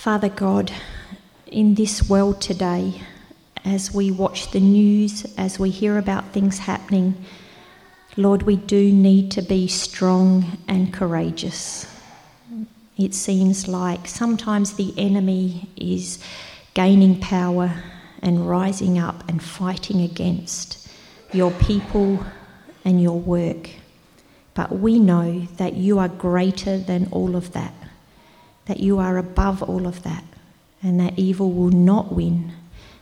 [0.00, 0.72] Father God,
[1.46, 3.02] in this world today,
[3.66, 7.22] as we watch the news, as we hear about things happening,
[8.16, 11.86] Lord, we do need to be strong and courageous.
[12.96, 16.18] It seems like sometimes the enemy is
[16.72, 17.70] gaining power
[18.22, 20.90] and rising up and fighting against
[21.34, 22.24] your people
[22.86, 23.68] and your work.
[24.54, 27.74] But we know that you are greater than all of that,
[28.70, 30.22] that you are above all of that,
[30.80, 32.52] and that evil will not win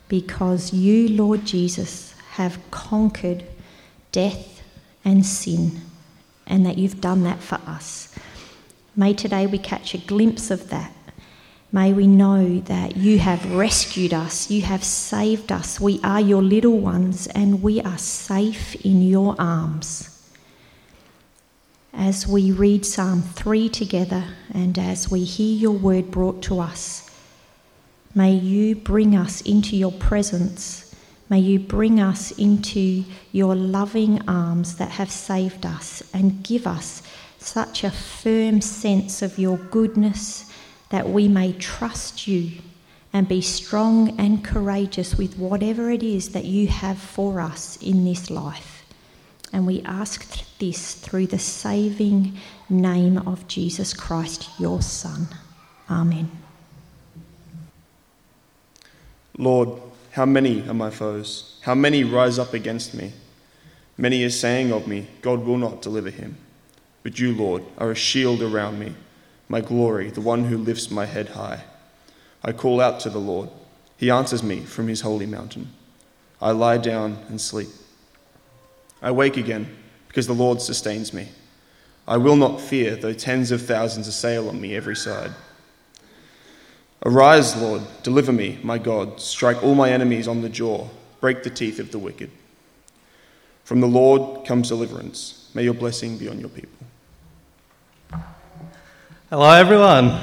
[0.08, 3.44] because you, Lord Jesus, have conquered
[4.10, 4.62] death
[5.04, 5.82] and sin,
[6.46, 8.14] and that you've done that for us.
[8.96, 10.90] May today we catch a glimpse of that.
[11.70, 15.78] May we know that you have rescued us, you have saved us.
[15.78, 20.07] We are your little ones, and we are safe in your arms.
[21.92, 27.08] As we read Psalm 3 together and as we hear your word brought to us,
[28.14, 30.94] May you bring us into your presence.
[31.28, 37.02] May you bring us into your loving arms that have saved us and give us
[37.38, 40.50] such a firm sense of your goodness
[40.88, 42.50] that we may trust you
[43.12, 48.04] and be strong and courageous with whatever it is that you have for us in
[48.04, 48.77] this life.
[49.52, 52.36] And we ask this through the saving
[52.68, 55.28] name of Jesus Christ, your Son.
[55.90, 56.30] Amen.
[59.38, 61.58] Lord, how many are my foes?
[61.62, 63.12] How many rise up against me?
[63.96, 66.36] Many are saying of me, God will not deliver him.
[67.02, 68.94] But you, Lord, are a shield around me,
[69.48, 71.64] my glory, the one who lifts my head high.
[72.42, 73.48] I call out to the Lord.
[73.96, 75.72] He answers me from his holy mountain.
[76.40, 77.68] I lie down and sleep.
[79.00, 79.76] I wake again
[80.08, 81.28] because the Lord sustains me.
[82.06, 85.32] I will not fear, though tens of thousands assail on me every side.
[87.04, 89.20] Arise, Lord, deliver me, my God.
[89.20, 90.88] Strike all my enemies on the jaw,
[91.20, 92.30] break the teeth of the wicked.
[93.64, 95.50] From the Lord comes deliverance.
[95.54, 96.72] May your blessing be on your people.
[99.30, 100.18] Hello, everyone.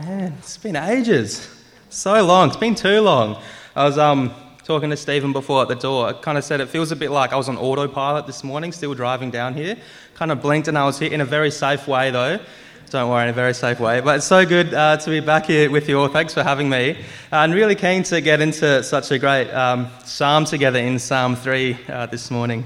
[0.00, 1.48] Man, it's been ages.
[1.90, 2.48] So long.
[2.48, 3.40] It's been too long.
[3.76, 6.08] I was um, talking to Stephen before at the door.
[6.08, 8.72] I kind of said it feels a bit like I was on autopilot this morning,
[8.72, 9.76] still driving down here.
[10.14, 12.40] Kind of blinked and I was here in a very safe way, though.
[12.88, 14.00] Don't worry, in a very safe way.
[14.00, 16.08] But it's so good uh, to be back here with you all.
[16.08, 16.96] Thanks for having me.
[17.30, 21.78] And really keen to get into such a great um, psalm together in Psalm 3
[21.88, 22.64] uh, this morning.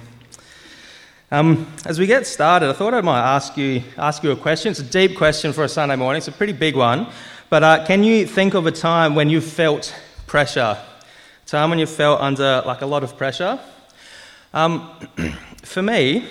[1.32, 4.70] Um, as we get started, I thought I might ask you, ask you a question.
[4.70, 7.08] It's a deep question for a Sunday morning, it's a pretty big one.
[7.50, 9.94] But uh, can you think of a time when you felt
[10.28, 10.78] pressure?
[11.48, 13.58] Time when you felt under like a lot of pressure?
[14.52, 14.90] Um,
[15.62, 16.26] for me,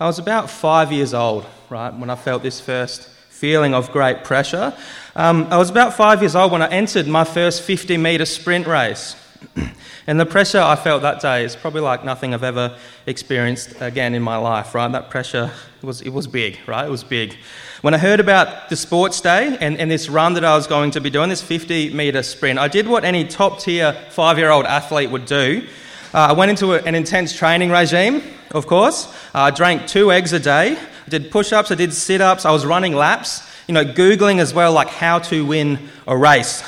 [0.00, 4.24] I was about five years old, right, when I felt this first feeling of great
[4.24, 4.72] pressure.
[5.14, 8.66] Um, I was about five years old when I entered my first 50 metre sprint
[8.66, 9.16] race.
[10.06, 14.14] and the pressure I felt that day is probably like nothing I've ever experienced again
[14.14, 14.90] in my life, right?
[14.90, 15.50] That pressure
[15.82, 16.86] was, it was big, right?
[16.86, 17.36] It was big.
[17.82, 20.90] When I heard about the sports day and, and this run that I was going
[20.92, 24.50] to be doing, this 50 metre sprint, I did what any top tier five year
[24.50, 25.66] old athlete would do.
[26.14, 28.22] Uh, I went into a, an intense training regime,
[28.52, 29.12] of course.
[29.34, 30.76] Uh, I drank two eggs a day.
[30.78, 34.38] I did push ups, I did sit ups, I was running laps, you know, Googling
[34.38, 36.62] as well, like how to win a race.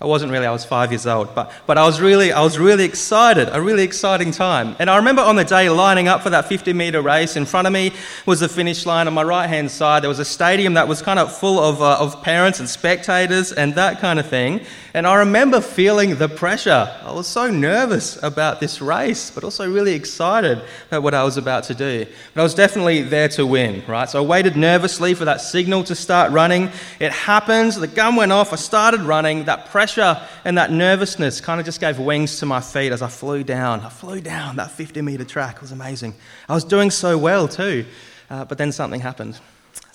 [0.00, 2.56] I wasn't really, I was five years old, but, but I, was really, I was
[2.56, 4.76] really excited, a really exciting time.
[4.78, 7.66] And I remember on the day lining up for that 50 metre race, in front
[7.66, 7.90] of me
[8.24, 9.08] was the finish line.
[9.08, 11.82] On my right hand side, there was a stadium that was kind of full of,
[11.82, 14.60] uh, of parents and spectators and that kind of thing.
[14.94, 16.88] And I remember feeling the pressure.
[17.04, 21.36] I was so nervous about this race, but also really excited about what I was
[21.36, 22.06] about to do.
[22.34, 24.08] But I was definitely there to win, right?
[24.08, 26.70] So I waited nervously for that signal to start running.
[27.00, 29.44] It happens, the gun went off, I started running.
[29.44, 33.08] That pressure and that nervousness kind of just gave wings to my feet as I
[33.08, 33.80] flew down.
[33.80, 35.56] I flew down that 50 metre track.
[35.56, 36.14] It was amazing.
[36.48, 37.86] I was doing so well too,
[38.28, 39.38] uh, but then something happened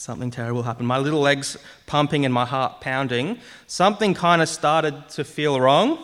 [0.03, 0.85] something terrible happened.
[0.85, 3.39] My little legs pumping and my heart pounding.
[3.67, 5.97] Something kind of started to feel wrong.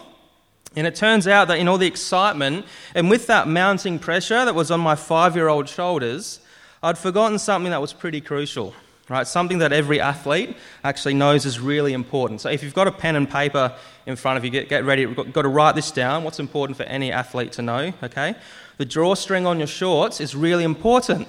[0.75, 2.65] And it turns out that in all the excitement
[2.95, 6.39] and with that mounting pressure that was on my five year old shoulders,
[6.81, 8.73] I'd forgotten something that was pretty crucial,
[9.09, 9.27] right?
[9.27, 12.41] Something that every athlete actually knows is really important.
[12.41, 13.75] So if you've got a pen and paper
[14.05, 15.01] in front of you, get, get ready.
[15.01, 16.23] You've got to write this down.
[16.23, 18.35] What's important for any athlete to know, okay?
[18.77, 21.27] The drawstring on your shorts is really important.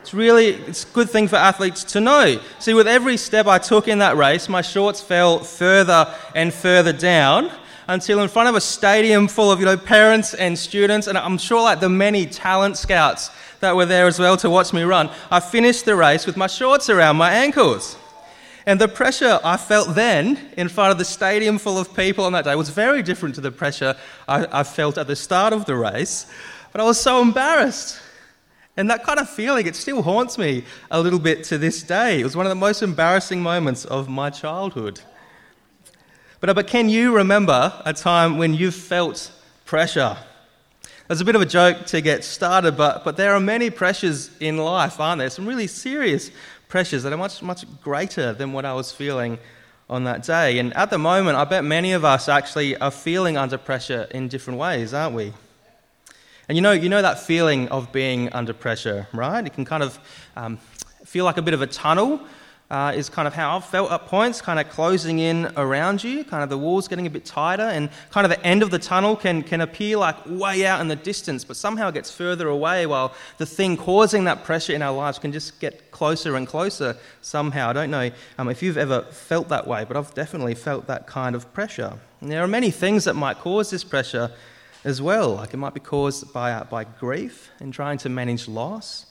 [0.00, 2.40] It's really it's a good thing for athletes to know.
[2.58, 6.92] See, with every step I took in that race, my shorts fell further and further
[6.92, 7.52] down
[7.90, 11.38] until in front of a stadium full of you know parents and students, and I'm
[11.38, 15.10] sure like the many talent scouts that were there as well to watch me run,
[15.30, 17.96] I finished the race with my shorts around my ankles.
[18.64, 22.32] And the pressure I felt then in front of the stadium full of people on
[22.32, 23.96] that day was very different to the pressure
[24.28, 26.26] I, I felt at the start of the race.
[26.70, 28.00] But I was so embarrassed.
[28.76, 32.20] And that kind of feeling, it still haunts me a little bit to this day.
[32.20, 35.00] It was one of the most embarrassing moments of my childhood.
[36.40, 39.30] But, but can you remember a time when you felt
[39.66, 40.16] pressure?
[41.06, 44.30] There's a bit of a joke to get started, but, but there are many pressures
[44.40, 45.28] in life, aren't there?
[45.28, 46.30] Some really serious
[46.68, 49.38] pressures that are much, much greater than what I was feeling
[49.90, 50.58] on that day.
[50.58, 54.28] And at the moment, I bet many of us actually are feeling under pressure in
[54.28, 55.32] different ways, aren't we?
[56.48, 59.44] And you know, you know that feeling of being under pressure, right?
[59.44, 59.98] It can kind of
[60.36, 60.58] um,
[61.04, 62.20] feel like a bit of a tunnel
[62.70, 66.24] uh, is kind of how I've felt at points, kind of closing in around you,
[66.24, 68.78] kind of the walls getting a bit tighter, and kind of the end of the
[68.78, 72.46] tunnel can, can appear like way out in the distance, but somehow it gets further
[72.48, 76.46] away while the thing causing that pressure in our lives can just get closer and
[76.46, 77.70] closer somehow.
[77.70, 81.08] I don't know um, if you've ever felt that way, but I've definitely felt that
[81.08, 81.94] kind of pressure.
[82.20, 84.30] And there are many things that might cause this pressure
[84.84, 88.46] as well, like it might be caused by, uh, by grief and trying to manage
[88.46, 89.06] loss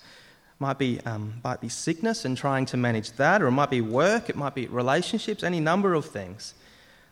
[0.60, 3.82] might be, um, might be sickness and trying to manage that, or it might be
[3.82, 6.54] work, it might be relationships, any number of things.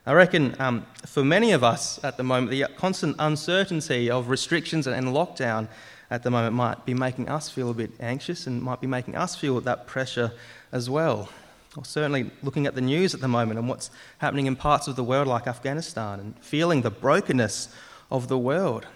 [0.05, 4.87] I reckon um, for many of us at the moment, the constant uncertainty of restrictions
[4.87, 5.67] and lockdown
[6.09, 9.15] at the moment might be making us feel a bit anxious and might be making
[9.15, 10.31] us feel that pressure
[10.71, 11.29] as well.
[11.75, 14.95] Or certainly looking at the news at the moment and what's happening in parts of
[14.95, 17.69] the world like Afghanistan and feeling the brokenness
[18.09, 18.87] of the world.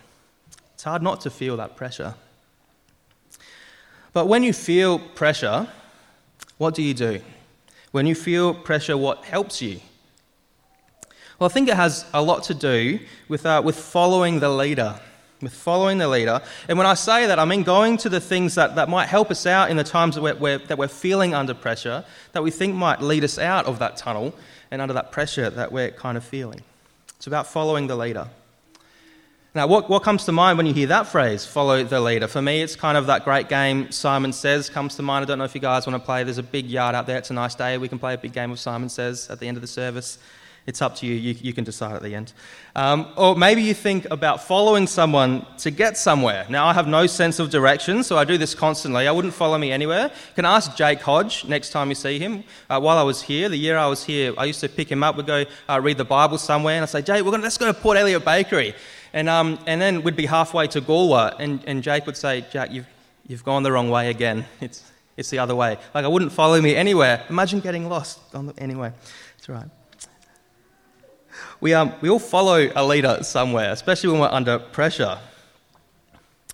[0.74, 2.16] It's hard not to feel that pressure.
[4.14, 5.68] But when you feel pressure,
[6.58, 7.22] what do you do?
[7.92, 9.80] When you feel pressure, what helps you?
[11.40, 15.00] Well, I think it has a lot to do with, uh, with following the leader.
[15.42, 16.42] With following the leader.
[16.68, 19.32] And when I say that, I mean going to the things that, that might help
[19.32, 22.52] us out in the times that we're, we're, that we're feeling under pressure, that we
[22.52, 24.36] think might lead us out of that tunnel
[24.70, 26.62] and under that pressure that we're kind of feeling.
[27.18, 28.28] It's about following the leader.
[29.54, 32.30] Now, what, what comes to mind when you hear that phrase, follow the leader?
[32.30, 35.24] For me, it's kind of that great game, Simon Says, comes to mind.
[35.24, 36.24] I don't know if you guys want to play.
[36.24, 37.18] There's a big yard out there.
[37.18, 37.78] It's a nice day.
[37.78, 40.20] We can play a big game of Simon Says at the end of the service.
[40.68, 41.16] It's up to you.
[41.16, 42.32] You, you can decide at the end.
[42.78, 46.46] Um, or maybe you think about following someone to get somewhere.
[46.50, 49.06] Now, I have no sense of direction, so I do this constantly.
[49.06, 50.04] I wouldn't follow me anywhere.
[50.04, 52.46] You can ask Jake Hodge next time you see him.
[52.70, 55.04] Uh, while I was here, the year I was here, I used to pick him
[55.04, 55.18] up.
[55.18, 57.66] We'd go uh, read the Bible somewhere, and I'd say, Jake, we're gonna, let's go
[57.66, 58.76] to Port Elliot Bakery.
[59.14, 62.72] And, um, and then we'd be halfway to Goolwa, and, and Jake would say, Jack,
[62.72, 62.88] you've,
[63.28, 64.46] you've gone the wrong way again.
[64.62, 64.84] It's,
[65.18, 65.78] it's the other way.
[65.94, 67.24] Like, I wouldn't follow me anywhere.
[67.30, 68.94] Imagine getting lost on the, anyway.
[69.38, 69.68] It's right.
[71.60, 75.20] We, um, we all follow a leader somewhere, especially when we're under pressure.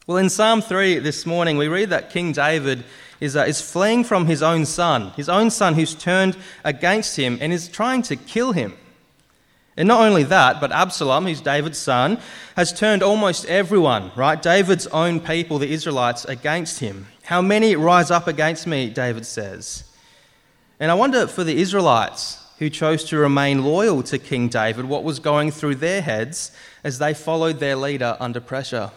[0.08, 2.84] Well, in Psalm 3 this morning, we read that King David
[3.20, 7.38] is, uh, is fleeing from his own son, his own son who's turned against him
[7.40, 8.76] and is trying to kill him.
[9.78, 12.20] And not only that, but Absalom, who's David's son,
[12.56, 14.42] has turned almost everyone, right?
[14.42, 17.06] David's own people, the Israelites, against him.
[17.24, 19.84] How many rise up against me, David says.
[20.80, 25.04] And I wonder for the Israelites who chose to remain loyal to King David, what
[25.04, 26.52] was going through their heads
[26.84, 28.90] as they followed their leader under pressure.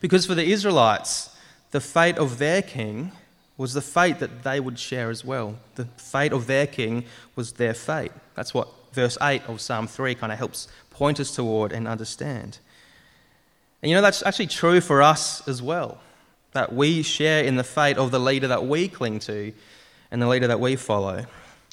[0.00, 1.34] Because for the Israelites,
[1.70, 3.12] the fate of their king
[3.56, 5.56] was the fate that they would share as well.
[5.76, 8.12] The fate of their king was their fate.
[8.34, 12.58] That's what verse 8 of Psalm 3 kind of helps point us toward and understand.
[13.82, 16.00] And you know, that's actually true for us as well,
[16.52, 19.52] that we share in the fate of the leader that we cling to
[20.10, 21.26] and the leader that we follow.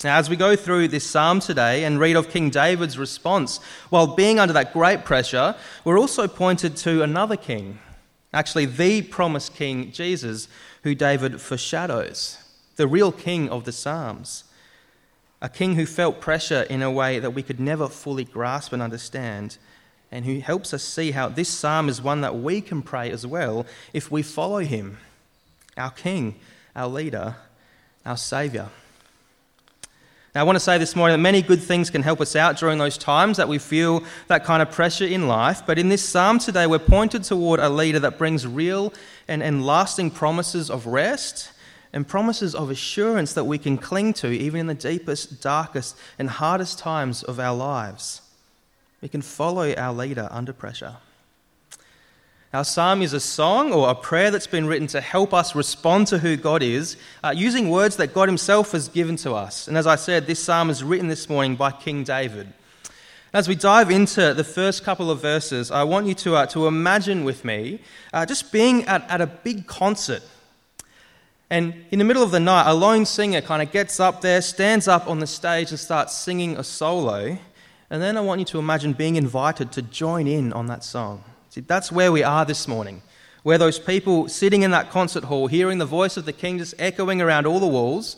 [0.03, 3.57] Now, as we go through this psalm today and read of King David's response,
[3.89, 7.79] while being under that great pressure, we're also pointed to another king,
[8.33, 10.47] actually, the promised king, Jesus,
[10.83, 12.37] who David foreshadows,
[12.77, 14.45] the real king of the Psalms
[15.41, 18.81] a king who felt pressure in a way that we could never fully grasp and
[18.81, 19.57] understand,
[20.11, 23.25] and who helps us see how this psalm is one that we can pray as
[23.25, 24.97] well if we follow him,
[25.77, 26.35] our king,
[26.75, 27.35] our leader,
[28.05, 28.69] our saviour.
[30.35, 32.57] Now, I want to say this morning that many good things can help us out
[32.57, 35.63] during those times that we feel that kind of pressure in life.
[35.65, 38.93] But in this psalm today, we're pointed toward a leader that brings real
[39.27, 41.51] and, and lasting promises of rest
[41.91, 46.29] and promises of assurance that we can cling to even in the deepest, darkest, and
[46.29, 48.21] hardest times of our lives.
[49.01, 50.97] We can follow our leader under pressure.
[52.51, 56.07] Our psalm is a song or a prayer that's been written to help us respond
[56.07, 59.67] to who God is, uh, using words that God Himself has given to us.
[59.67, 62.51] And as I said, this psalm is written this morning by King David.
[63.33, 66.65] As we dive into the first couple of verses, I want you to, uh, to
[66.65, 67.81] imagine with me
[68.11, 70.23] uh, just being at, at a big concert
[71.49, 74.41] And in the middle of the night, a lone singer kind of gets up there,
[74.41, 77.39] stands up on the stage, and starts singing a solo.
[77.89, 81.23] And then I want you to imagine being invited to join in on that song.
[81.49, 83.01] See, that's where we are this morning.
[83.41, 86.75] Where those people sitting in that concert hall, hearing the voice of the king just
[86.77, 88.17] echoing around all the walls,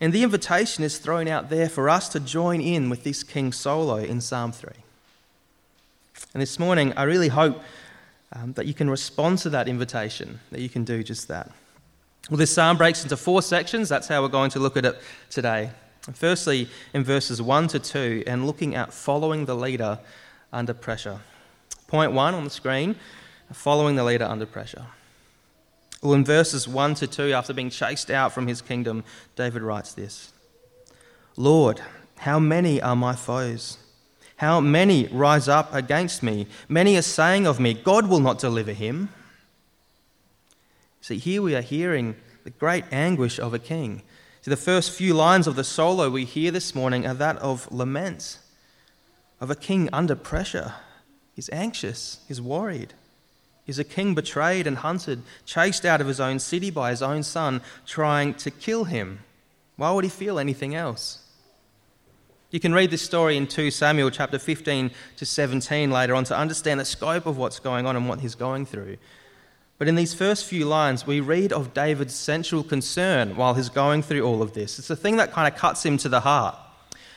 [0.00, 3.52] and the invitation is thrown out there for us to join in with this king
[3.52, 4.70] solo in Psalm 3.
[6.34, 7.62] And this morning, I really hope
[8.32, 11.52] um, that you can respond to that invitation, that you can do just that.
[12.30, 13.88] Well, this psalm breaks into four sections.
[13.88, 15.70] That's how we're going to look at it today.
[16.12, 19.98] Firstly, in verses 1 to 2, and looking at following the leader
[20.52, 21.20] under pressure.
[21.86, 22.96] Point 1 on the screen
[23.52, 24.86] following the leader under pressure.
[26.02, 29.04] Well, in verses 1 to 2, after being chased out from his kingdom,
[29.34, 30.32] David writes this
[31.36, 31.80] Lord,
[32.18, 33.78] how many are my foes?
[34.38, 36.46] How many rise up against me?
[36.68, 39.08] Many are saying of me, God will not deliver him.
[41.06, 44.02] See, here we are hearing the great anguish of a king.
[44.42, 47.70] See, the first few lines of the solo we hear this morning are that of
[47.70, 48.40] lament,
[49.40, 50.74] of a king under pressure.
[51.32, 52.92] He's anxious, he's worried.
[53.64, 57.22] He's a king betrayed and hunted, chased out of his own city by his own
[57.22, 59.20] son, trying to kill him.
[59.76, 61.20] Why would he feel anything else?
[62.50, 66.36] You can read this story in 2 Samuel chapter 15 to 17 later on to
[66.36, 68.96] understand the scope of what's going on and what he's going through.
[69.78, 74.02] But in these first few lines, we read of David's central concern while he's going
[74.02, 74.78] through all of this.
[74.78, 76.56] It's the thing that kind of cuts him to the heart.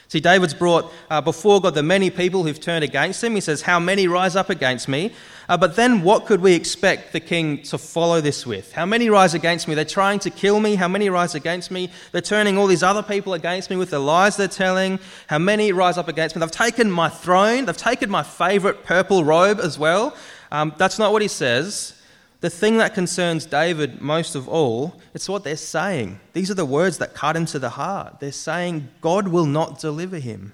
[0.09, 3.35] See, David's brought uh, before God the many people who've turned against him.
[3.35, 5.13] He says, How many rise up against me?
[5.47, 8.73] Uh, but then what could we expect the king to follow this with?
[8.73, 9.75] How many rise against me?
[9.75, 10.73] They're trying to kill me.
[10.73, 11.91] How many rise against me?
[12.11, 14.97] They're turning all these other people against me with the lies they're telling.
[15.27, 16.39] How many rise up against me?
[16.39, 17.65] They've taken my throne.
[17.65, 20.17] They've taken my favorite purple robe as well.
[20.51, 21.98] Um, that's not what he says.
[22.41, 26.19] The thing that concerns David most of all, it's what they're saying.
[26.31, 28.19] These are the words that cut him to the heart.
[28.19, 30.53] They're saying, God will not deliver him.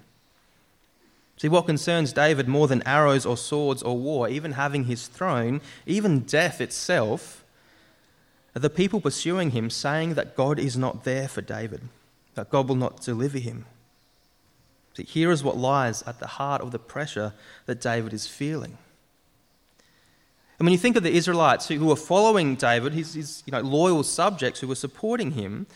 [1.37, 5.61] See, what concerns David more than arrows or swords or war, even having his throne,
[5.85, 7.43] even death itself,
[8.55, 11.81] are the people pursuing him saying that God is not there for David,
[12.35, 13.65] that God will not deliver him.
[14.95, 17.33] See, here is what lies at the heart of the pressure
[17.65, 18.77] that David is feeling.
[20.57, 23.61] And when you think of the Israelites who, were following David, his, his you know,
[23.61, 25.67] loyal subjects who were supporting him,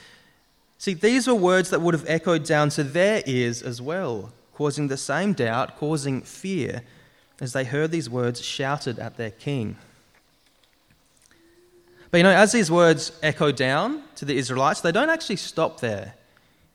[0.78, 4.88] see, these were words that would have echoed down to their ears as well, causing
[4.88, 6.84] the same doubt, causing fear,
[7.42, 9.78] as they heard these words shouted at their king.
[12.12, 15.80] But you know, as these words echo down to the Israelites, they don't actually stop
[15.80, 16.16] there.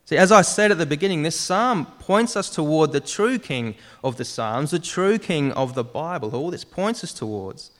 [0.05, 3.75] See, as I said at the beginning, this psalm points us toward the true king
[4.05, 7.71] of the psalms, the true king of the Bible, who all this points us towards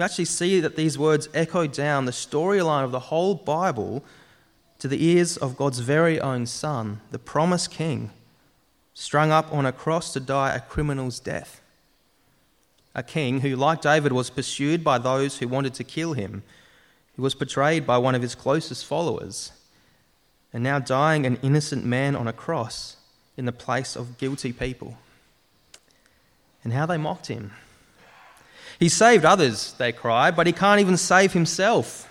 [0.00, 4.02] we actually see that these words echo down the storyline of the whole Bible
[4.78, 8.08] to the ears of God's very own Son, the promised King,
[8.94, 11.60] strung up on a cross to die a criminal's death.
[12.94, 16.44] A king who, like David, was pursued by those who wanted to kill him,
[17.16, 19.52] who was betrayed by one of his closest followers,
[20.50, 22.96] and now dying an innocent man on a cross
[23.36, 24.96] in the place of guilty people.
[26.64, 27.50] And how they mocked him.
[28.80, 32.10] He saved others, they cry, but he can't even save himself.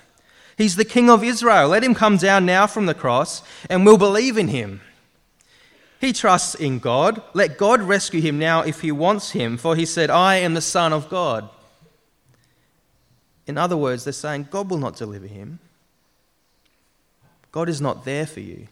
[0.56, 1.70] He's the King of Israel.
[1.70, 4.82] Let him come down now from the cross, and we'll believe in him.
[6.00, 7.24] He trusts in God.
[7.34, 10.62] Let God rescue him now if he wants him, for he said, I am the
[10.62, 11.50] Son of God.
[13.48, 15.60] In other words, they're saying, God will not deliver him.
[17.52, 18.68] God is not there for you.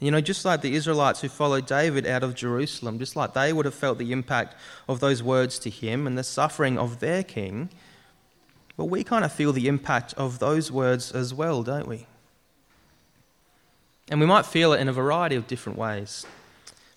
[0.00, 3.52] You know, just like the Israelites who followed David out of Jerusalem, just like they
[3.52, 4.54] would have felt the impact
[4.88, 7.68] of those words to him and the suffering of their king,
[8.76, 12.06] well, we kind of feel the impact of those words as well, don't we?
[14.08, 16.24] And we might feel it in a variety of different ways.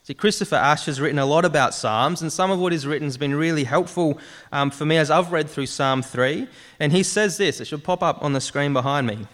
[0.03, 3.08] See, Christopher Ash has written a lot about Psalms, and some of what he's written
[3.08, 4.20] has been really helpful
[4.51, 6.48] um, for me as I've read through Psalm 3.
[6.79, 9.27] And he says this, it should pop up on the screen behind me.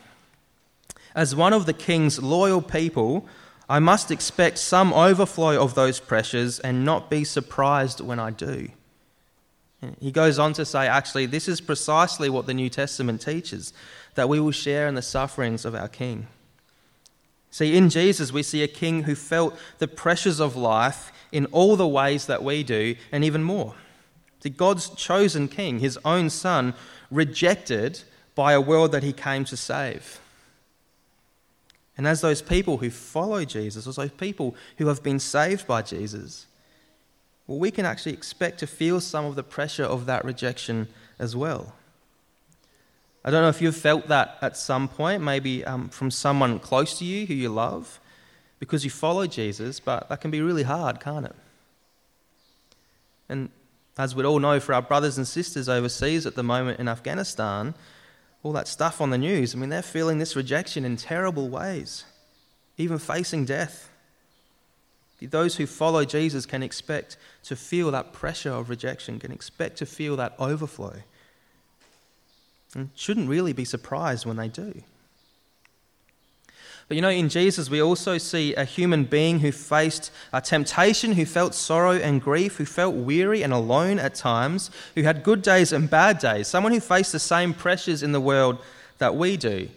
[1.15, 3.27] As one of the king's loyal people,
[3.69, 8.69] I must expect some overflow of those pressures and not be surprised when I do.
[9.99, 13.73] He goes on to say, actually, this is precisely what the New Testament teaches
[14.15, 16.27] that we will share in the sufferings of our King.
[17.51, 21.75] See, in Jesus, we see a King who felt the pressures of life in all
[21.75, 23.75] the ways that we do, and even more.
[24.41, 26.73] See, God's chosen King, his own Son,
[27.11, 28.01] rejected
[28.33, 30.19] by a world that he came to save.
[31.97, 35.81] And as those people who follow Jesus, as those people who have been saved by
[35.81, 36.45] Jesus,
[37.47, 40.87] well, we can actually expect to feel some of the pressure of that rejection
[41.17, 41.73] as well.
[43.25, 46.99] I don't know if you've felt that at some point, maybe um, from someone close
[46.99, 47.99] to you who you love,
[48.59, 51.35] because you follow Jesus, but that can be really hard, can't it?
[53.29, 53.49] And
[53.97, 57.73] as we'd all know, for our brothers and sisters overseas at the moment in Afghanistan,
[58.47, 62.05] all that stuff on the news, I mean, they're feeling this rejection in terrible ways,
[62.77, 63.89] even facing death.
[65.21, 69.85] Those who follow Jesus can expect to feel that pressure of rejection, can expect to
[69.85, 70.93] feel that overflow.
[72.73, 74.81] And shouldn't really be surprised when they do.
[76.87, 81.13] But you know, in Jesus, we also see a human being who faced a temptation,
[81.13, 85.41] who felt sorrow and grief, who felt weary and alone at times, who had good
[85.41, 88.59] days and bad days, someone who faced the same pressures in the world
[88.99, 89.67] that we do.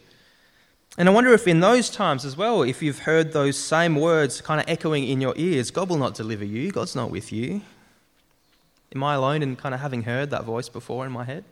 [0.98, 4.40] And I wonder if in those times as well, if you've heard those same words
[4.40, 7.62] kind of echoing in your ears God will not deliver you, God's not with you.
[8.94, 11.44] Am I alone in kind of having heard that voice before in my head?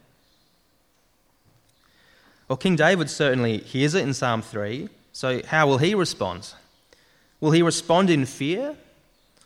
[2.49, 4.89] Well, King David certainly hears it in Psalm 3.
[5.19, 6.55] So, how will he respond?
[7.41, 8.77] Will he respond in fear?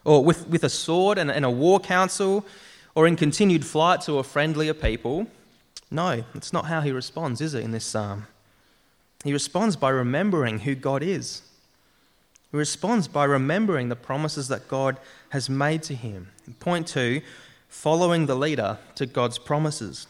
[0.05, 2.45] Or with, with a sword and, and a war council?
[2.95, 5.29] Or in continued flight to a friendlier people?
[5.91, 8.27] No, that's not how he responds, is it, in this psalm?
[9.25, 11.41] He responds by remembering who God is.
[12.51, 14.99] He responds by remembering the promises that God
[15.31, 16.29] has made to him.
[16.61, 17.23] Point two,
[17.71, 20.07] following the leader to God's promises.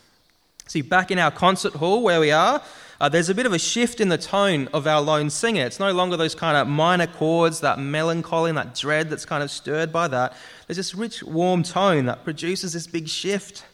[0.67, 2.63] See, back in our concert hall where we are,
[3.03, 5.67] uh, there's a bit of a shift in the tone of our lone singer.
[5.67, 9.43] It's no longer those kind of minor chords, that melancholy and that dread that's kind
[9.43, 10.37] of stirred by that.
[10.69, 13.65] There's this rich, warm tone that produces this big shift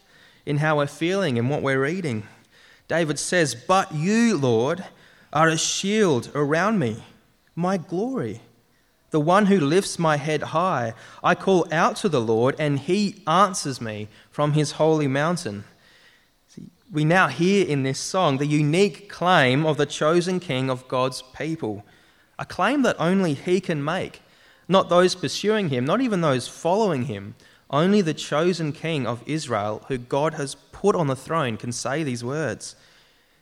[0.47, 2.23] in how we're feeling and what we're reading.
[2.89, 4.83] David says, But you, Lord,
[5.31, 7.03] are a shield around me,
[7.55, 8.41] my glory,
[9.11, 10.95] the one who lifts my head high.
[11.23, 15.65] I call out to the Lord, and he answers me from his holy mountain.
[16.91, 21.23] We now hear in this song the unique claim of the chosen king of God's
[21.37, 21.85] people,
[22.39, 24.23] a claim that only he can make,
[24.69, 27.35] not those pursuing him, not even those following him.
[27.71, 32.03] Only the chosen king of Israel, who God has put on the throne, can say
[32.03, 32.75] these words.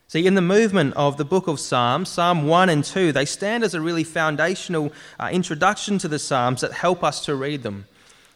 [0.08, 3.62] See, in the movement of the book of Psalms, Psalm 1 and 2, they stand
[3.62, 7.86] as a really foundational uh, introduction to the Psalms that help us to read them.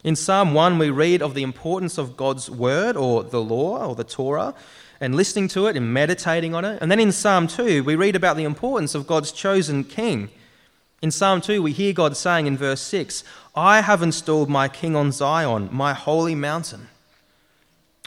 [0.05, 3.95] In Psalm 1, we read of the importance of God's word or the law or
[3.95, 4.55] the Torah
[5.01, 6.77] and listening to it and meditating on it.
[6.81, 10.29] And then in Psalm 2, we read about the importance of God's chosen king.
[11.01, 13.23] In Psalm 2, we hear God saying in verse 6,
[13.55, 16.87] I have installed my king on Zion, my holy mountain.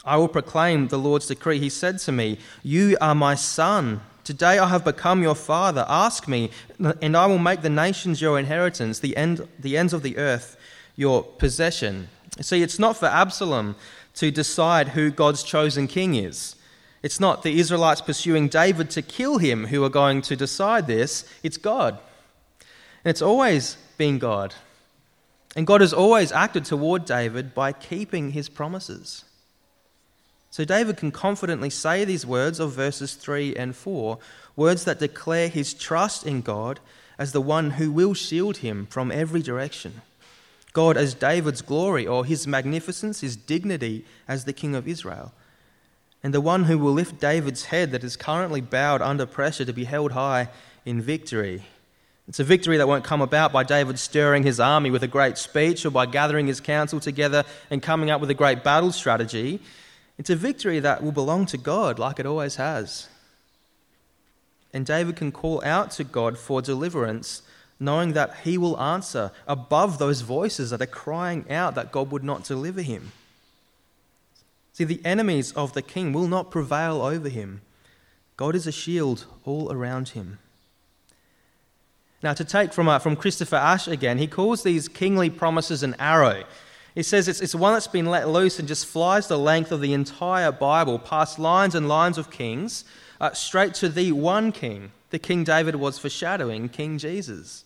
[0.05, 1.59] I will proclaim the Lord's decree.
[1.59, 3.99] He said to me, You are my son.
[4.23, 5.85] Today I have become your father.
[5.89, 10.01] Ask me, and I will make the nations your inheritance, the, end, the ends of
[10.01, 10.57] the earth
[10.95, 12.07] your possession.
[12.39, 13.75] See, it's not for Absalom
[14.15, 16.55] to decide who God's chosen king is.
[17.05, 21.23] It's not the Israelites pursuing David to kill him who are going to decide this.
[21.43, 21.99] It's God.
[23.03, 24.55] And it's always been God.
[25.55, 29.23] And God has always acted toward David by keeping his promises.
[30.49, 34.17] So David can confidently say these words of verses 3 and 4,
[34.55, 36.79] words that declare his trust in God
[37.19, 40.01] as the one who will shield him from every direction.
[40.73, 45.33] God as David's glory or his magnificence, his dignity as the king of Israel.
[46.25, 49.71] And the one who will lift David's head that is currently bowed under pressure to
[49.71, 50.49] be held high
[50.83, 51.61] in victory.
[52.27, 55.37] It's a victory that won't come about by David stirring his army with a great
[55.37, 59.59] speech or by gathering his council together and coming up with a great battle strategy.
[60.17, 63.07] It's a victory that will belong to God like it always has.
[64.73, 67.43] And David can call out to God for deliverance,
[67.79, 72.23] knowing that he will answer above those voices that are crying out that God would
[72.23, 73.11] not deliver him.
[74.75, 77.61] See, the enemies of the king will not prevail over him.
[78.35, 80.37] God is a shield all around him.
[82.21, 85.95] Now, to take from, uh, from Christopher Ash again, he calls these kingly promises an
[85.97, 86.43] arrow.
[86.93, 89.79] He says it's, it's one that's been let loose and just flies the length of
[89.79, 92.83] the entire Bible, past lines and lines of kings,
[93.21, 97.63] uh, straight to the one king, the King David was foreshadowing, King Jesus.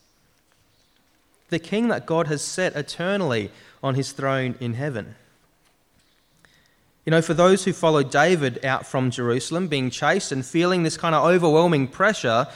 [1.49, 3.49] The king that God has set eternally
[3.81, 5.15] on his throne in heaven.
[7.05, 10.97] You know, for those who followed David out from Jerusalem, being chased and feeling this
[10.97, 12.47] kind of overwhelming pressure,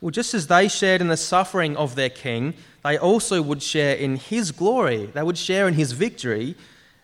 [0.00, 3.94] well, just as they shared in the suffering of their king, they also would share
[3.94, 5.06] in his glory.
[5.06, 6.56] They would share in his victory.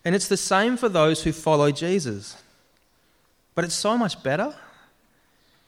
[0.05, 2.37] And it's the same for those who follow Jesus.
[3.55, 4.55] But it's so much better.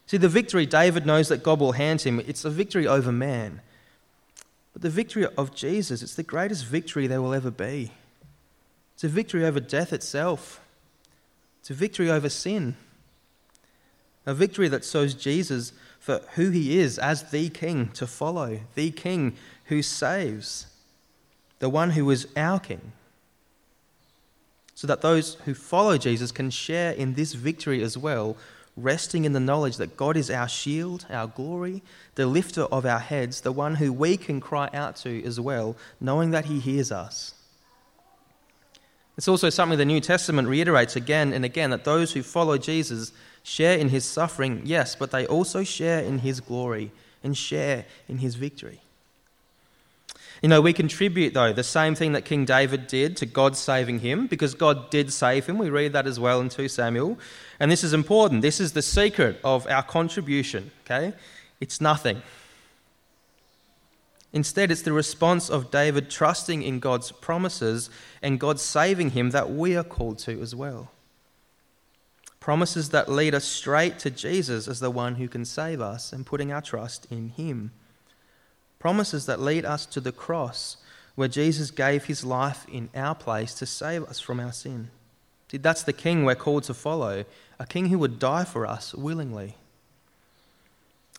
[0.06, 3.60] See, the victory David knows that God will hand him, it's a victory over man.
[4.72, 7.92] But the victory of Jesus, it's the greatest victory there will ever be.
[8.94, 10.60] It's a victory over death itself,
[11.70, 12.76] a victory over sin.
[14.26, 18.90] A victory that shows Jesus for who he is as the king to follow, the
[18.90, 20.66] king who saves,
[21.60, 22.92] the one who is our king.
[24.74, 28.36] So that those who follow Jesus can share in this victory as well,
[28.76, 31.82] resting in the knowledge that God is our shield, our glory,
[32.14, 35.76] the lifter of our heads, the one who we can cry out to as well,
[36.00, 37.34] knowing that he hears us.
[39.20, 43.12] It's also something the New Testament reiterates again and again that those who follow Jesus
[43.42, 46.90] share in his suffering, yes, but they also share in his glory
[47.22, 48.80] and share in his victory.
[50.40, 53.98] You know, we contribute, though, the same thing that King David did to God saving
[53.98, 55.58] him, because God did save him.
[55.58, 57.18] We read that as well in 2 Samuel.
[57.60, 58.40] And this is important.
[58.40, 61.12] This is the secret of our contribution, okay?
[61.60, 62.22] It's nothing.
[64.32, 67.90] Instead, it's the response of David trusting in God's promises
[68.22, 70.90] and God saving him that we are called to as well.
[72.38, 76.24] Promises that lead us straight to Jesus as the one who can save us and
[76.24, 77.72] putting our trust in him.
[78.78, 80.78] Promises that lead us to the cross
[81.16, 84.90] where Jesus gave his life in our place to save us from our sin.
[85.50, 87.24] See, that's the king we're called to follow,
[87.58, 89.56] a king who would die for us willingly.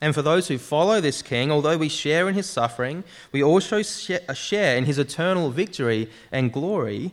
[0.02, 3.84] And for those who follow this king, although we share in his suffering, we also
[3.84, 7.12] share in his eternal victory and glory,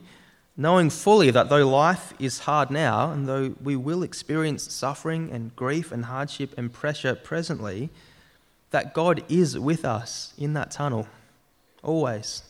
[0.57, 5.55] knowing fully that though life is hard now, and though we will experience suffering and
[5.55, 7.91] grief and hardship and pressure presently,
[8.71, 11.07] that God is with us in that tunnel,
[11.83, 12.43] always.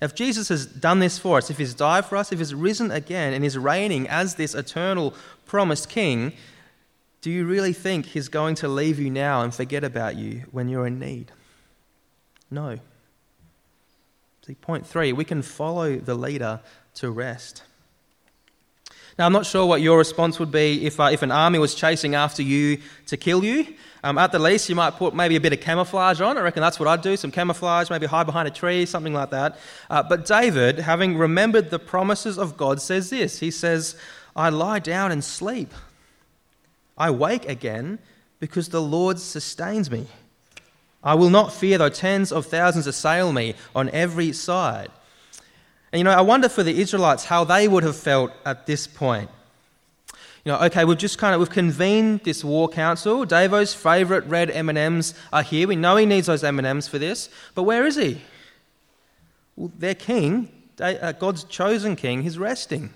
[0.00, 2.90] If Jesus has done this for us, if he's died for us, if he's risen
[2.90, 5.12] again and is reigning as this eternal
[5.44, 6.32] promised king,
[7.20, 10.68] do you really think He's going to leave you now and forget about you when
[10.68, 11.32] you're in need?
[12.50, 12.78] No.
[14.46, 16.60] See, point three, we can follow the leader
[16.94, 17.62] to rest.
[19.18, 21.74] Now, I'm not sure what your response would be if, uh, if an army was
[21.74, 23.74] chasing after you to kill you.
[24.04, 26.38] Um, at the least, you might put maybe a bit of camouflage on.
[26.38, 29.30] I reckon that's what I'd do some camouflage, maybe hide behind a tree, something like
[29.30, 29.58] that.
[29.90, 33.96] Uh, but David, having remembered the promises of God, says this He says,
[34.36, 35.74] I lie down and sleep.
[36.98, 37.98] I wake again
[38.40, 40.06] because the Lord sustains me.
[41.02, 44.90] I will not fear though tens of thousands assail me on every side.
[45.92, 48.86] And you know, I wonder for the Israelites how they would have felt at this
[48.86, 49.30] point.
[50.44, 53.24] You know, okay, we've just kind of we've convened this war council.
[53.24, 55.68] Davo's favourite red M&Ms are here.
[55.68, 58.20] We know he needs those M&Ms for this, but where is he?
[59.56, 60.48] Well, their king,
[60.80, 62.92] uh, God's chosen king, he's resting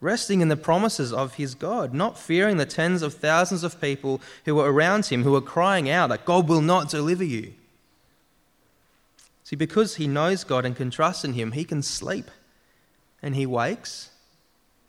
[0.00, 4.20] resting in the promises of his God, not fearing the tens of thousands of people
[4.44, 7.54] who were around him who were crying out that God will not deliver you.
[9.42, 12.30] See, because he knows God and can trust in him, he can sleep
[13.22, 14.10] and he wakes.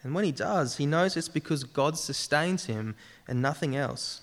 [0.03, 2.95] And when he does, he knows it's because God sustains him
[3.27, 4.21] and nothing else.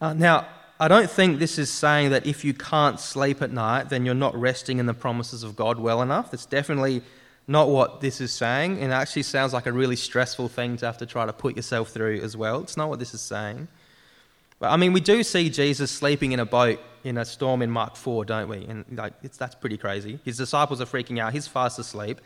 [0.00, 0.46] Uh, now,
[0.78, 4.14] I don't think this is saying that if you can't sleep at night, then you're
[4.14, 6.32] not resting in the promises of God well enough.
[6.32, 7.02] It's definitely
[7.50, 10.86] not what this is saying, and it actually sounds like a really stressful thing to
[10.86, 12.60] have to try to put yourself through as well.
[12.60, 13.66] It's not what this is saying.
[14.60, 17.68] But I mean, we do see Jesus sleeping in a boat in a storm in
[17.68, 18.64] Mark 4, don't we?
[18.66, 20.20] And like, that's pretty crazy.
[20.24, 22.20] His disciples are freaking out, he's fast asleep.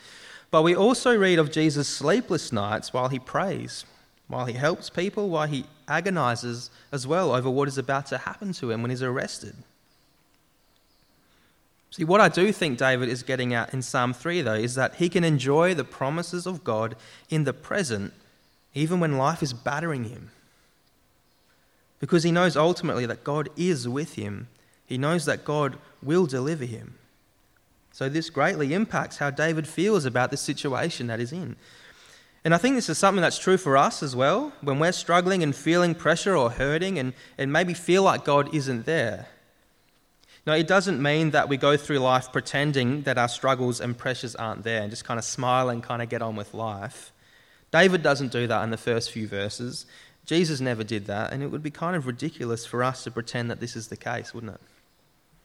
[0.50, 3.86] But we also read of Jesus' sleepless nights while he prays,
[4.28, 8.52] while he helps people, while he agonizes as well over what is about to happen
[8.52, 9.56] to him when he's arrested.
[11.94, 14.96] See, what I do think David is getting at in Psalm 3, though, is that
[14.96, 16.96] he can enjoy the promises of God
[17.30, 18.12] in the present,
[18.74, 20.32] even when life is battering him.
[22.00, 24.48] Because he knows ultimately that God is with him,
[24.84, 26.98] he knows that God will deliver him.
[27.92, 31.54] So, this greatly impacts how David feels about the situation that he's in.
[32.42, 34.52] And I think this is something that's true for us as well.
[34.62, 38.84] When we're struggling and feeling pressure or hurting and, and maybe feel like God isn't
[38.84, 39.28] there,
[40.46, 44.34] now, it doesn't mean that we go through life pretending that our struggles and pressures
[44.34, 47.12] aren't there and just kind of smile and kind of get on with life.
[47.70, 49.86] David doesn't do that in the first few verses.
[50.26, 53.50] Jesus never did that, and it would be kind of ridiculous for us to pretend
[53.50, 54.60] that this is the case, wouldn't it?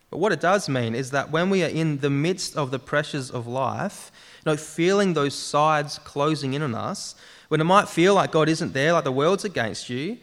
[0.10, 2.80] But what it does mean is that when we are in the midst of the
[2.80, 4.12] pressures of life,
[4.44, 7.16] you know, feeling those sides closing in on us,
[7.48, 10.18] when it might feel like God isn't there, like the world's against you,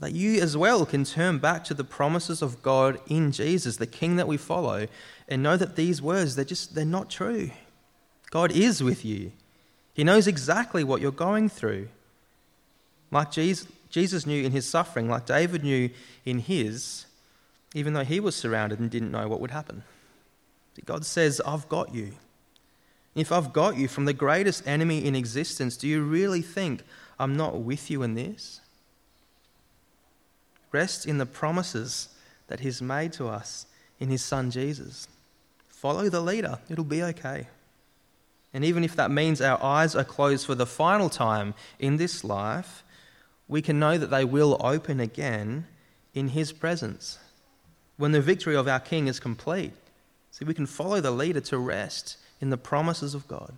[0.00, 3.86] that you as well can turn back to the promises of God in Jesus, the
[3.86, 4.86] King that we follow,
[5.28, 7.50] and know that these words, they're just, they're not true.
[8.30, 9.32] God is with you.
[9.94, 11.88] He knows exactly what you're going through.
[13.10, 15.90] Like Jesus, knew in his suffering, like David knew
[16.24, 17.06] in his,
[17.74, 19.82] even though he was surrounded and didn't know what would happen.
[20.84, 22.12] God says, I've got you.
[23.16, 26.82] If I've got you from the greatest enemy in existence, do you really think
[27.18, 28.60] I'm not with you in this?
[30.72, 32.08] Rest in the promises
[32.48, 33.66] that He's made to us
[33.98, 35.08] in His Son Jesus.
[35.68, 37.46] Follow the leader, it'll be okay.
[38.52, 42.24] And even if that means our eyes are closed for the final time in this
[42.24, 42.82] life,
[43.46, 45.66] we can know that they will open again
[46.14, 47.18] in His presence
[47.96, 49.72] when the victory of our King is complete.
[50.30, 53.52] See, we can follow the leader to rest in the promises of God.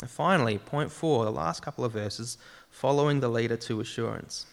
[0.00, 2.38] And finally, point four, the last couple of verses,
[2.70, 4.46] following the leader to assurance.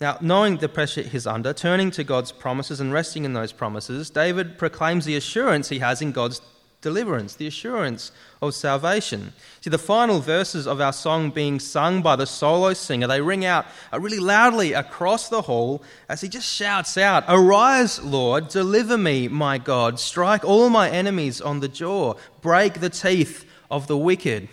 [0.00, 4.10] Now, knowing the pressure he's under, turning to God's promises and resting in those promises,
[4.10, 6.42] David proclaims the assurance he has in God's
[6.82, 9.32] deliverance, the assurance of salvation.
[9.62, 13.46] See, the final verses of our song being sung by the solo singer, they ring
[13.46, 18.98] out uh, really loudly across the hall as he just shouts out, Arise, Lord, deliver
[18.98, 23.96] me, my God, strike all my enemies on the jaw, break the teeth of the
[23.96, 24.48] wicked.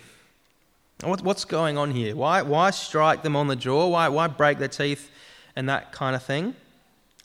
[1.02, 2.16] What's going on here?
[2.16, 3.88] Why, why strike them on the jaw?
[3.88, 5.10] Why, why break their teeth
[5.56, 6.54] and that kind of thing?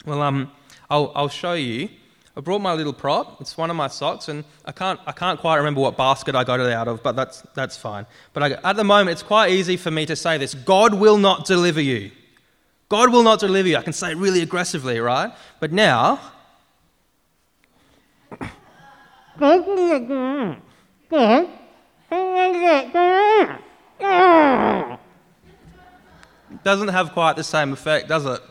[0.06, 0.52] Well, um,
[0.90, 1.90] I'll, I'll show you.
[2.38, 3.42] I brought my little prop.
[3.42, 6.44] It's one of my socks, and I can't, I can't quite remember what basket I
[6.44, 8.06] got it out of, but that's, that's fine.
[8.34, 11.18] But I, at the moment, it's quite easy for me to say this God will
[11.18, 12.12] not deliver you.
[12.88, 13.78] God will not deliver you.
[13.78, 15.32] I can say it really aggressively, right?
[15.60, 16.20] But now.
[26.64, 28.42] Doesn't have quite the same effect, does it?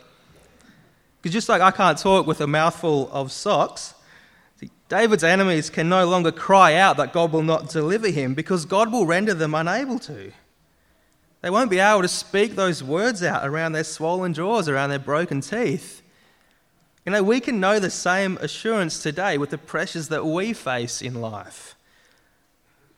[1.21, 3.93] Because just like I can't talk with a mouthful of socks,
[4.87, 8.91] David's enemies can no longer cry out that God will not deliver him because God
[8.91, 10.31] will render them unable to.
[11.41, 14.99] They won't be able to speak those words out around their swollen jaws, around their
[14.99, 16.01] broken teeth.
[17.05, 21.01] You know, we can know the same assurance today with the pressures that we face
[21.01, 21.75] in life.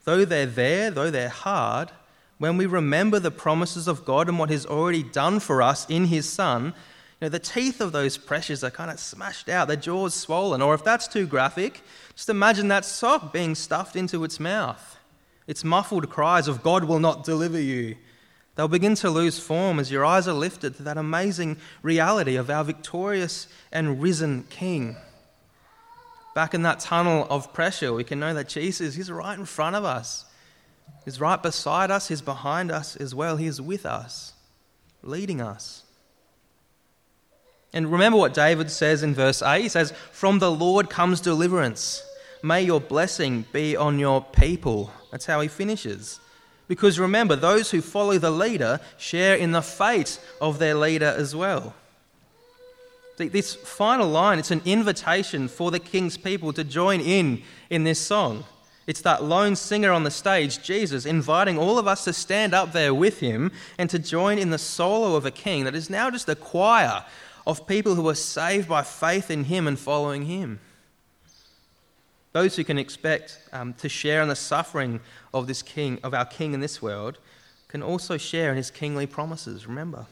[0.05, 1.91] Though they're there, though they're hard,
[2.41, 6.05] when we remember the promises of God and what He's already done for us in
[6.05, 6.73] His Son, you
[7.21, 10.59] know, the teeth of those pressures are kind of smashed out, their jaws swollen.
[10.59, 11.83] Or if that's too graphic,
[12.15, 14.97] just imagine that sock being stuffed into its mouth.
[15.45, 17.95] Its muffled cries of God will not deliver you.
[18.55, 22.49] They'll begin to lose form as your eyes are lifted to that amazing reality of
[22.49, 24.95] our victorious and risen King.
[26.33, 29.75] Back in that tunnel of pressure, we can know that Jesus is right in front
[29.75, 30.25] of us.
[31.05, 33.37] He's right beside us, He's behind us as well.
[33.37, 34.33] He is with us,
[35.03, 35.83] leading us.
[37.73, 42.03] And remember what David says in verse 8 he says, From the Lord comes deliverance.
[42.43, 44.91] May your blessing be on your people.
[45.11, 46.19] That's how he finishes.
[46.67, 51.35] Because remember, those who follow the leader share in the fate of their leader as
[51.35, 51.73] well.
[53.17, 57.99] This final line, it's an invitation for the king's people to join in in this
[57.99, 58.45] song.
[58.91, 62.73] It's that lone singer on the stage, Jesus, inviting all of us to stand up
[62.73, 66.11] there with him and to join in the solo of a king that is now
[66.11, 67.05] just a choir
[67.47, 70.59] of people who are saved by faith in Him and following Him.
[72.33, 74.99] Those who can expect um, to share in the suffering
[75.33, 77.17] of this King, of our King in this world,
[77.69, 79.67] can also share in His kingly promises.
[79.67, 80.05] Remember,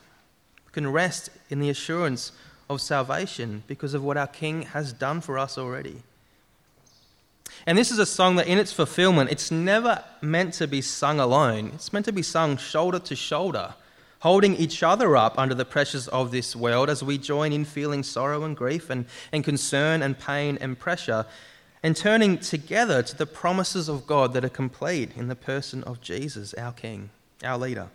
[0.65, 2.32] we can rest in the assurance
[2.70, 6.04] of salvation because of what our King has done for us already.
[7.65, 11.19] And this is a song that, in its fulfillment, it's never meant to be sung
[11.19, 11.72] alone.
[11.76, 13.74] It's meant to be sung shoulder to shoulder
[14.19, 18.04] holding each other up under the pressures of this world as we join in feeling
[18.04, 21.26] sorrow and grief and, and concern and pain and pressure,
[21.82, 26.02] and turning together to the promises of God that are complete in the person of
[26.02, 27.10] Jesus, our King,
[27.43, 27.88] our leader.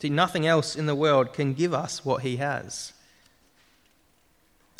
[0.00, 2.94] See, nothing else in the world can give us what he has.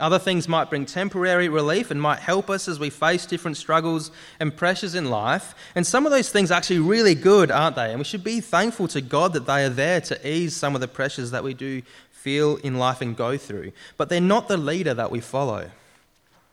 [0.01, 4.13] Other things might bring temporary relief and might help us as we face different struggles
[4.39, 5.57] and pressures in life.
[5.75, 7.91] And some of those things are actually really good, aren't they?
[7.91, 10.81] And we should be thankful to God that they are there to ease some of
[10.81, 11.83] the pressures that we do
[12.13, 13.73] feel in life and go through.
[13.97, 15.71] But they're not the leader that we follow.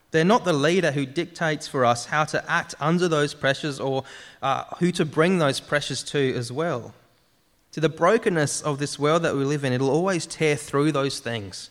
[0.10, 4.06] They're not the leader who dictates for us how to act under those pressures or
[4.42, 6.96] uh, who to bring those pressures to as well.
[7.74, 11.20] To the brokenness of this world that we live in, it'll always tear through those
[11.20, 11.70] things.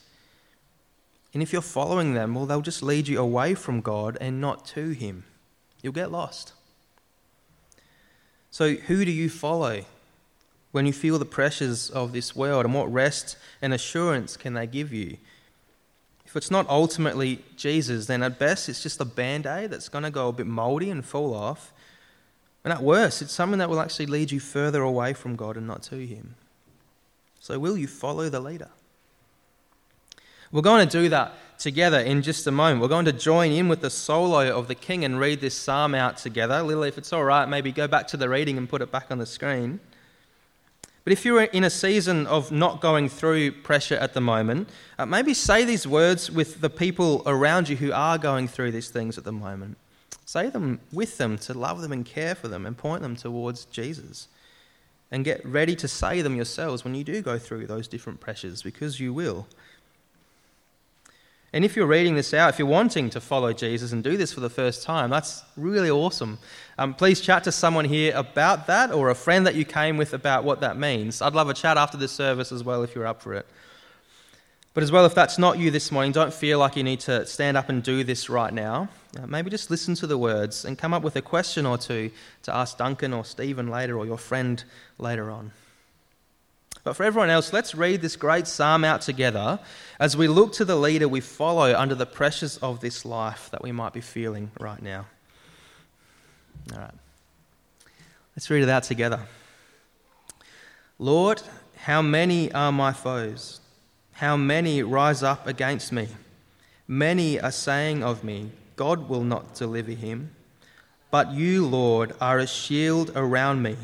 [1.35, 4.65] And if you're following them, well, they'll just lead you away from God and not
[4.67, 5.25] to Him.
[5.83, 6.53] You'll get lost.
[8.53, 9.85] So, who do you follow
[10.71, 14.67] when you feel the pressures of this world, and what rest and assurance can they
[14.69, 15.17] give you?
[16.25, 20.05] If it's not ultimately Jesus, then at best it's just a band aid that's going
[20.05, 21.73] to go a bit moldy and fall off.
[22.63, 25.67] And at worst, it's something that will actually lead you further away from God and
[25.67, 26.37] not to Him.
[27.41, 28.71] So, will you follow the leader?
[30.55, 32.81] We're going to do that together in just a moment.
[32.81, 35.97] We're going to join in with the solo of the king and read this psalm
[35.97, 36.63] out together.
[36.63, 39.07] Lily, if it's all right, maybe go back to the reading and put it back
[39.11, 39.81] on the screen.
[41.03, 45.07] But if you're in a season of not going through pressure at the moment, uh,
[45.07, 49.19] maybe say these words with the people around you who are going through these things
[49.19, 49.77] at the moment.
[50.25, 53.65] Say them with them to love them and care for them and point them towards
[53.65, 54.29] Jesus.
[55.11, 58.63] And get ready to say them yourselves when you do go through those different pressures,
[58.63, 59.49] because you will.
[61.55, 64.33] And if you're reading this out, if you're wanting to follow Jesus and do this
[64.33, 66.41] for the first time, that's really awesome.
[66.79, 70.15] Um, please chat to someone here about that or a friend that you came with
[70.15, 71.23] about what that means.
[71.23, 73.47] I'd love a chat after this service as well if you're up for it.
[74.75, 77.25] But as well, if that's not you this morning, don't feel like you need to
[77.25, 78.89] stand up and do this right now.
[79.17, 82.11] Uh, maybe just listen to the words and come up with a question or two
[82.43, 84.65] to ask Duncan or Stephen later or your friend
[84.99, 85.53] later on.
[86.85, 89.59] But for everyone else, let's read this great psalm out together
[89.99, 93.63] as we look to the leader we follow under the pressures of this life that
[93.63, 95.07] we might be feeling right now.
[96.73, 96.95] All right.
[98.37, 99.21] Let's read it out together.
[100.99, 101.41] Lord,
[101.79, 103.61] how many are my foes?
[104.13, 106.09] How many rise up against me?
[106.87, 110.35] Many are saying of me, God will not deliver him.
[111.11, 113.77] But you, Lord, are a shield around me,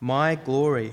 [0.00, 0.92] my glory,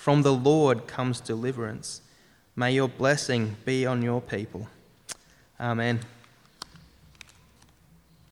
[0.00, 2.00] From the Lord comes deliverance.
[2.56, 4.66] May your blessing be on your people.
[5.60, 6.00] Amen.